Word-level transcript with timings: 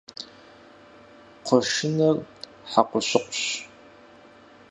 Кхъуэщыныр 1.43 2.15
хьэкъущыкъущ. 2.71 3.41